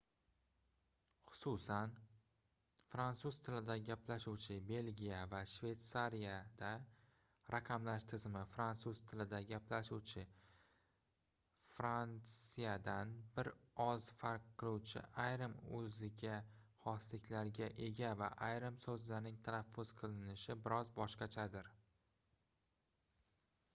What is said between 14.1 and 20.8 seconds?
farq qiluvchi ayrim oʻziga xosliklarga ega va ayrim soʻzlarning talaffuz qilinishi